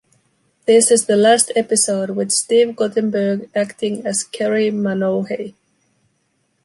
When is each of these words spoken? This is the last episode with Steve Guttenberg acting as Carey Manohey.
This 0.65 0.89
is 0.89 1.05
the 1.05 1.15
last 1.15 1.51
episode 1.55 2.09
with 2.15 2.31
Steve 2.31 2.75
Guttenberg 2.75 3.51
acting 3.53 4.03
as 4.03 4.23
Carey 4.23 4.71
Manohey. 4.71 5.53